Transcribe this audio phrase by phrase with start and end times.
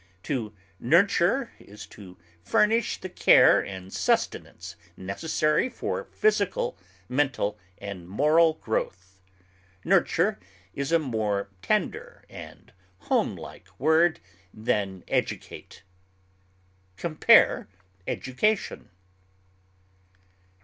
[0.23, 6.75] To nurture is to furnish the care and sustenance necessary for physical,
[7.07, 9.19] mental, and moral growth;
[9.85, 10.39] nurture
[10.73, 12.73] is a more tender and
[13.11, 14.19] homelike word
[14.51, 15.83] than educate.
[16.97, 17.67] Compare
[18.07, 18.89] EDUCATION.